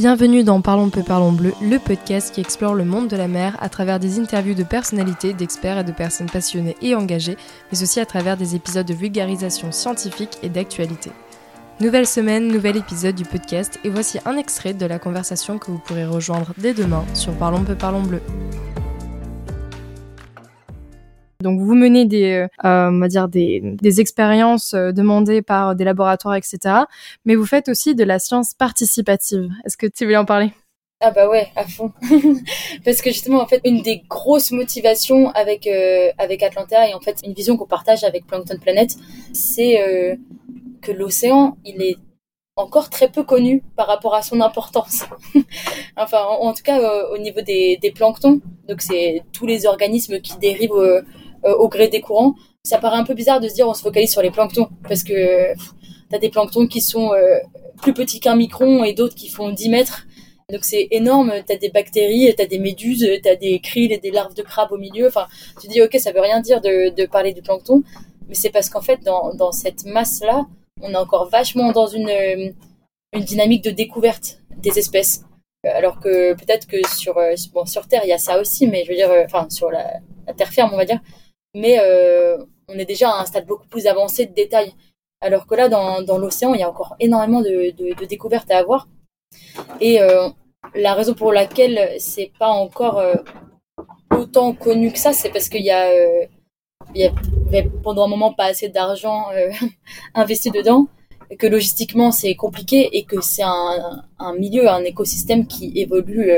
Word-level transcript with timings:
Bienvenue 0.00 0.44
dans 0.44 0.62
Parlons 0.62 0.88
peu, 0.88 1.02
parlons 1.02 1.32
bleu, 1.32 1.52
le 1.60 1.78
podcast 1.78 2.34
qui 2.34 2.40
explore 2.40 2.74
le 2.74 2.86
monde 2.86 3.08
de 3.08 3.18
la 3.18 3.28
mer 3.28 3.58
à 3.60 3.68
travers 3.68 4.00
des 4.00 4.18
interviews 4.18 4.54
de 4.54 4.62
personnalités, 4.62 5.34
d'experts 5.34 5.76
et 5.76 5.84
de 5.84 5.92
personnes 5.92 6.30
passionnées 6.30 6.74
et 6.80 6.94
engagées, 6.94 7.36
mais 7.70 7.82
aussi 7.82 8.00
à 8.00 8.06
travers 8.06 8.38
des 8.38 8.56
épisodes 8.56 8.86
de 8.86 8.94
vulgarisation 8.94 9.72
scientifique 9.72 10.38
et 10.42 10.48
d'actualité. 10.48 11.12
Nouvelle 11.80 12.06
semaine, 12.06 12.48
nouvel 12.48 12.78
épisode 12.78 13.14
du 13.14 13.24
podcast 13.24 13.78
et 13.84 13.90
voici 13.90 14.18
un 14.24 14.38
extrait 14.38 14.72
de 14.72 14.86
la 14.86 14.98
conversation 14.98 15.58
que 15.58 15.70
vous 15.70 15.76
pourrez 15.76 16.06
rejoindre 16.06 16.54
dès 16.56 16.72
demain 16.72 17.04
sur 17.12 17.34
Parlons 17.34 17.62
peu, 17.62 17.74
parlons 17.74 18.00
bleu. 18.00 18.22
Donc 21.40 21.60
vous 21.60 21.74
menez 21.74 22.04
des, 22.04 22.46
euh, 22.64 22.90
on 22.90 22.98
va 22.98 23.08
dire 23.08 23.28
des, 23.28 24.00
expériences 24.00 24.74
euh, 24.74 24.92
demandées 24.92 25.42
par 25.42 25.74
des 25.74 25.84
laboratoires, 25.84 26.36
etc. 26.36 26.58
Mais 27.24 27.34
vous 27.34 27.46
faites 27.46 27.68
aussi 27.68 27.94
de 27.94 28.04
la 28.04 28.18
science 28.18 28.54
participative. 28.54 29.50
Est-ce 29.64 29.76
que 29.76 29.86
tu 29.86 30.06
veux 30.06 30.16
en 30.16 30.24
parler? 30.24 30.52
Ah 31.02 31.12
bah 31.12 31.30
ouais, 31.30 31.50
à 31.56 31.64
fond. 31.64 31.92
Parce 32.84 33.00
que 33.00 33.10
justement, 33.10 33.40
en 33.40 33.46
fait, 33.46 33.62
une 33.64 33.80
des 33.80 34.02
grosses 34.06 34.50
motivations 34.50 35.30
avec 35.30 35.66
euh, 35.66 36.10
avec 36.18 36.42
Atlanta 36.42 36.86
et 36.90 36.92
en 36.92 37.00
fait 37.00 37.20
une 37.24 37.32
vision 37.32 37.56
qu'on 37.56 37.66
partage 37.66 38.04
avec 38.04 38.26
Plankton 38.26 38.58
Planet, 38.60 38.94
c'est 39.32 39.82
euh, 39.82 40.16
que 40.82 40.92
l'océan, 40.92 41.56
il 41.64 41.80
est 41.80 41.96
encore 42.54 42.90
très 42.90 43.08
peu 43.08 43.22
connu 43.22 43.62
par 43.76 43.86
rapport 43.86 44.14
à 44.14 44.20
son 44.20 44.42
importance. 44.42 45.06
enfin, 45.96 46.22
en, 46.22 46.52
tout 46.52 46.62
cas, 46.62 46.78
euh, 46.78 47.14
au 47.14 47.16
niveau 47.16 47.40
des, 47.40 47.78
des 47.80 47.92
planctons, 47.92 48.42
donc 48.68 48.82
c'est 48.82 49.22
tous 49.32 49.46
les 49.46 49.64
organismes 49.64 50.20
qui 50.20 50.36
dérivent 50.36 51.02
euh, 51.44 51.54
au 51.54 51.68
gré 51.68 51.88
des 51.88 52.00
courants. 52.00 52.34
Ça 52.64 52.78
paraît 52.78 52.98
un 52.98 53.04
peu 53.04 53.14
bizarre 53.14 53.40
de 53.40 53.48
se 53.48 53.54
dire 53.54 53.66
on 53.66 53.74
se 53.74 53.82
focalise 53.82 54.10
sur 54.10 54.22
les 54.22 54.30
planctons 54.30 54.68
parce 54.86 55.02
que 55.04 55.54
tu 55.54 56.14
as 56.14 56.18
des 56.18 56.28
planctons 56.28 56.66
qui 56.66 56.80
sont 56.80 57.12
euh, 57.14 57.38
plus 57.80 57.94
petits 57.94 58.20
qu'un 58.20 58.36
micron 58.36 58.84
et 58.84 58.92
d'autres 58.92 59.14
qui 59.14 59.28
font 59.28 59.50
10 59.50 59.68
mètres. 59.70 60.06
Donc 60.52 60.64
c'est 60.64 60.88
énorme, 60.90 61.32
tu 61.46 61.52
as 61.52 61.56
des 61.56 61.70
bactéries, 61.70 62.34
tu 62.36 62.42
as 62.42 62.46
des 62.46 62.58
méduses, 62.58 63.08
tu 63.22 63.28
as 63.28 63.36
des 63.36 63.60
krill 63.60 63.92
et 63.92 63.98
des 63.98 64.10
larves 64.10 64.34
de 64.34 64.42
crabes 64.42 64.72
au 64.72 64.78
milieu. 64.78 65.06
Enfin, 65.06 65.26
tu 65.60 65.68
dis 65.68 65.80
ok, 65.80 65.96
ça 65.98 66.12
veut 66.12 66.20
rien 66.20 66.40
dire 66.40 66.60
de, 66.60 67.06
parler 67.06 67.32
du 67.32 67.40
plancton, 67.40 67.82
mais 68.28 68.34
c'est 68.34 68.50
parce 68.50 68.68
qu'en 68.68 68.82
fait 68.82 69.02
dans, 69.02 69.32
dans 69.34 69.52
cette 69.52 69.84
masse-là, 69.86 70.46
on 70.82 70.90
est 70.92 70.96
encore 70.96 71.28
vachement 71.30 71.72
dans 71.72 71.86
une, 71.86 72.10
une 73.12 73.24
dynamique 73.24 73.64
de 73.64 73.70
découverte 73.70 74.42
des 74.58 74.78
espèces. 74.78 75.22
Alors 75.64 76.00
que 76.00 76.34
peut-être 76.34 76.66
que 76.66 76.76
sur, 76.88 77.14
bon, 77.54 77.64
sur 77.64 77.86
Terre, 77.86 78.00
il 78.04 78.08
y 78.08 78.12
a 78.12 78.18
ça 78.18 78.40
aussi, 78.40 78.66
mais 78.66 78.84
je 78.84 78.90
veux 78.90 78.96
dire, 78.96 79.10
enfin 79.24 79.46
sur 79.50 79.70
la, 79.70 80.00
la 80.26 80.34
terre 80.34 80.48
ferme, 80.48 80.70
on 80.72 80.76
va 80.76 80.84
dire, 80.84 81.00
mais 81.54 81.78
euh, 81.80 82.38
on 82.68 82.78
est 82.78 82.84
déjà 82.84 83.10
à 83.10 83.22
un 83.22 83.26
stade 83.26 83.46
beaucoup 83.46 83.66
plus 83.68 83.86
avancé 83.86 84.26
de 84.26 84.34
détail. 84.34 84.74
Alors 85.20 85.46
que 85.46 85.54
là, 85.54 85.68
dans, 85.68 86.18
l'océan, 86.18 86.54
il 86.54 86.60
y 86.60 86.62
a 86.62 86.70
encore 86.70 86.96
énormément 86.98 87.42
de, 87.42 88.06
découvertes 88.06 88.50
à 88.50 88.58
avoir. 88.58 88.88
Et 89.80 90.00
euh, 90.00 90.28
la 90.74 90.94
raison 90.94 91.14
pour 91.14 91.32
laquelle 91.32 91.96
c'est 91.98 92.32
pas 92.38 92.48
encore 92.48 92.98
euh, 92.98 93.14
autant 94.16 94.54
connu 94.54 94.92
que 94.92 94.98
ça, 94.98 95.12
c'est 95.12 95.30
parce 95.30 95.48
qu'il 95.48 95.64
y 95.64 95.70
a, 95.70 95.88
avait 97.48 97.70
pendant 97.82 98.04
un 98.04 98.08
moment 98.08 98.32
pas 98.32 98.46
assez 98.46 98.68
d'argent 98.68 99.26
investi 100.14 100.50
dedans, 100.50 100.88
que 101.38 101.46
logistiquement 101.46 102.12
c'est 102.12 102.34
compliqué 102.34 102.96
et 102.96 103.04
que 103.04 103.20
c'est 103.20 103.42
un, 103.44 104.34
milieu, 104.38 104.68
un 104.68 104.84
écosystème 104.84 105.46
qui 105.46 105.72
évolue 105.76 106.32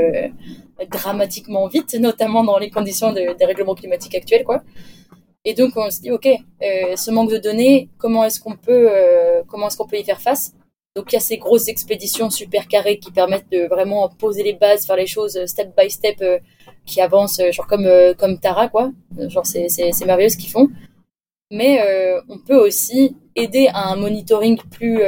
dramatiquement 0.90 1.68
vite, 1.68 1.94
notamment 1.94 2.42
dans 2.42 2.58
les 2.58 2.70
conditions 2.70 3.12
de, 3.12 3.36
des 3.38 3.44
règlements 3.44 3.76
climatiques 3.76 4.16
actuels, 4.16 4.44
quoi. 4.44 4.62
Et 5.44 5.54
donc 5.54 5.72
on 5.76 5.90
se 5.90 6.00
dit 6.00 6.10
ok, 6.10 6.26
euh, 6.26 6.96
ce 6.96 7.10
manque 7.10 7.30
de 7.30 7.38
données, 7.38 7.88
comment 7.98 8.24
est-ce 8.24 8.40
qu'on 8.40 8.56
peut, 8.56 8.86
euh, 8.90 9.42
comment 9.48 9.66
est-ce 9.66 9.76
qu'on 9.76 9.88
peut 9.88 9.98
y 9.98 10.04
faire 10.04 10.20
face? 10.20 10.52
Donc 10.94 11.10
il 11.10 11.14
y 11.14 11.18
a 11.18 11.20
ces 11.20 11.38
grosses 11.38 11.68
expéditions 11.68 12.30
super 12.30 12.68
carrées 12.68 12.98
qui 12.98 13.10
permettent 13.10 13.50
de 13.50 13.66
vraiment 13.66 14.08
poser 14.08 14.44
les 14.44 14.52
bases, 14.52 14.86
faire 14.86 14.96
les 14.96 15.06
choses 15.06 15.44
step 15.46 15.74
by 15.76 15.90
step, 15.90 16.20
euh, 16.20 16.38
qui 16.86 17.00
avancent, 17.00 17.40
genre 17.50 17.66
comme 17.66 17.88
comme 18.18 18.38
Tara 18.38 18.68
quoi. 18.68 18.92
Genre 19.28 19.46
c'est 19.46 19.68
c'est 19.68 19.92
c'est 19.92 20.04
merveilleux 20.04 20.28
ce 20.28 20.36
qu'ils 20.36 20.50
font. 20.50 20.68
Mais 21.50 21.82
on 22.28 22.38
peut 22.38 22.56
aussi 22.56 23.16
aider 23.36 23.68
à 23.74 23.88
un 23.88 23.96
monitoring 23.96 24.58
plus 24.70 25.02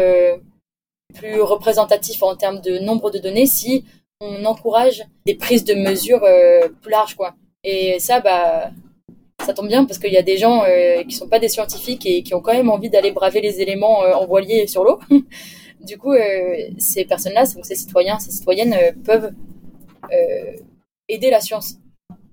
plus 1.15 1.41
représentatif 1.41 2.23
en 2.23 2.37
termes 2.37 2.61
de 2.61 2.79
nombre 2.79 3.11
de 3.11 3.19
données 3.19 3.47
si 3.47 3.85
on 4.21 4.45
encourage 4.45 5.03
des 5.27 5.35
prises 5.35 5.65
de 5.65 5.75
mesures 5.75 6.27
plus 6.83 6.91
larges 6.91 7.15
quoi. 7.15 7.35
Et 7.63 7.99
ça 7.99 8.21
bah 8.21 8.71
ça 9.45 9.55
tombe 9.55 9.69
bien 9.69 9.85
parce 9.85 9.99
qu'il 9.99 10.13
y 10.13 10.17
a 10.17 10.23
des 10.23 10.37
gens 10.37 10.65
euh, 10.65 11.03
qui 11.05 11.15
sont 11.15 11.29
pas 11.29 11.39
des 11.39 11.49
scientifiques 11.49 12.07
et 12.07 12.23
qui 12.23 12.35
ont 12.35 12.41
quand 12.41 12.53
même 12.53 12.71
envie 12.71 12.91
d'aller 12.91 13.13
braver 13.13 13.41
les 13.41 13.61
éléments 13.61 14.03
euh, 14.05 14.15
en 14.15 14.27
voilier 14.27 14.67
sur 14.67 14.85
l'eau. 14.85 14.99
du 15.81 15.99
coup, 15.99 16.13
euh, 16.13 16.57
ces 16.79 17.05
personnes-là, 17.05 17.45
ces 17.47 17.75
citoyens, 17.75 18.19
ces 18.19 18.31
citoyennes 18.31 18.77
peuvent 19.05 19.33
aider 21.09 21.31
la 21.31 21.41
science 21.41 21.77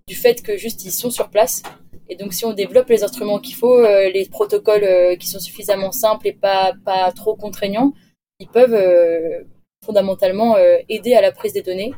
du 0.08 0.16
fait 0.16 0.42
que 0.42 0.58
juste 0.58 0.84
ils 0.86 0.92
sont 0.92 1.10
sur 1.10 1.30
place. 1.30 1.64
Et 2.10 2.16
donc, 2.16 2.34
si 2.34 2.46
on 2.46 2.54
développe 2.54 2.90
les 2.90 3.04
instruments 3.04 3.40
qu'il 3.40 3.56
faut, 3.56 3.82
les 3.82 4.28
protocoles 4.30 5.18
qui 5.18 5.28
sont 5.28 5.40
suffisamment 5.40 5.92
simples 5.92 6.28
et 6.28 6.34
pas, 6.34 6.74
pas 6.86 7.12
trop 7.14 7.36
contraignants, 7.36 7.94
ils 8.40 8.48
peuvent 8.48 9.46
fondamentalement 9.86 10.58
aider 10.90 11.14
à 11.14 11.22
la 11.22 11.32
prise 11.32 11.54
des 11.54 11.62
données 11.62 11.94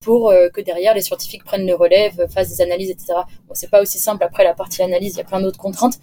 pour 0.00 0.30
euh, 0.30 0.48
que 0.48 0.60
derrière 0.60 0.94
les 0.94 1.02
scientifiques 1.02 1.44
prennent 1.44 1.66
le 1.66 1.74
relève, 1.74 2.26
fassent 2.28 2.48
des 2.48 2.62
analyses, 2.62 2.90
etc. 2.90 3.12
Bon, 3.46 3.54
c'est 3.54 3.70
pas 3.70 3.82
aussi 3.82 3.98
simple 3.98 4.24
après 4.24 4.44
la 4.44 4.54
partie 4.54 4.82
analyse, 4.82 5.14
il 5.14 5.18
y 5.18 5.20
a 5.20 5.24
plein 5.24 5.40
d'autres 5.40 5.58
contraintes, 5.58 5.98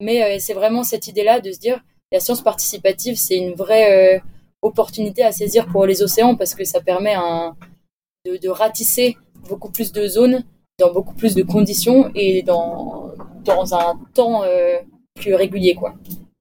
mais 0.00 0.22
euh, 0.22 0.36
c'est 0.38 0.54
vraiment 0.54 0.84
cette 0.84 1.08
idée-là 1.08 1.40
de 1.40 1.50
se 1.52 1.58
dire 1.58 1.82
la 2.12 2.20
science 2.20 2.42
participative, 2.42 3.16
c'est 3.16 3.36
une 3.36 3.54
vraie 3.54 4.16
euh, 4.16 4.20
opportunité 4.62 5.24
à 5.24 5.32
saisir 5.32 5.66
pour 5.66 5.86
les 5.86 6.02
océans 6.02 6.36
parce 6.36 6.54
que 6.54 6.64
ça 6.64 6.80
permet 6.80 7.16
de, 8.24 8.36
de, 8.36 8.48
ratisser 8.48 9.16
beaucoup 9.48 9.70
plus 9.70 9.90
de 9.90 10.06
zones 10.06 10.44
dans 10.78 10.92
beaucoup 10.92 11.14
plus 11.14 11.34
de 11.34 11.42
conditions 11.42 12.12
et 12.14 12.42
dans, 12.42 13.10
dans 13.44 13.74
un 13.74 13.98
temps 14.14 14.44
plus 15.14 15.34
régulier, 15.34 15.74
quoi. 15.74 15.94